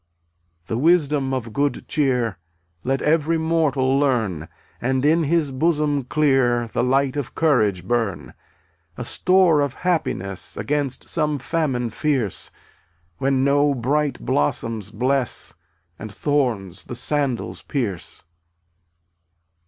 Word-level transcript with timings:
164. 0.65 0.65
The 0.79 0.83
wisdom 0.83 1.31
of 1.31 1.53
good 1.53 1.87
cheer 1.87 2.39
Let 2.83 3.03
every 3.03 3.37
mortal 3.37 3.99
learn, 3.99 4.47
And 4.81 5.05
in 5.05 5.25
his 5.25 5.51
bosom 5.51 6.05
clear 6.05 6.67
The 6.69 6.83
light 6.83 7.15
of 7.15 7.35
courage 7.35 7.85
burn— 7.87 8.33
A 8.97 9.05
store 9.05 9.61
of 9.61 9.75
happiness 9.75 10.57
Against 10.57 11.07
some 11.07 11.37
famine 11.37 11.91
fierce— 11.91 12.49
When 13.19 13.43
no 13.43 13.75
bright 13.75 14.19
blossoms 14.19 14.89
bless 14.89 15.53
And 15.99 16.11
thorns 16.11 16.85
the 16.85 16.95
sandals 16.95 17.61
pierce. 17.61 18.23